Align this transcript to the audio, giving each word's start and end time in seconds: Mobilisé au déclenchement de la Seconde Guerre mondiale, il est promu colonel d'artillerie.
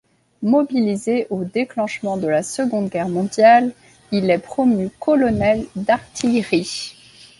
Mobilisé 0.41 1.27
au 1.29 1.43
déclenchement 1.45 2.17
de 2.17 2.25
la 2.27 2.41
Seconde 2.41 2.89
Guerre 2.89 3.07
mondiale, 3.07 3.71
il 4.11 4.31
est 4.31 4.39
promu 4.39 4.89
colonel 4.99 5.67
d'artillerie. 5.75 6.95